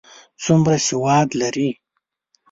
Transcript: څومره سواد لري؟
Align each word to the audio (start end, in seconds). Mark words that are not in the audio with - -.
څومره 0.43 0.75
سواد 0.87 1.27
لري؟ 1.41 1.69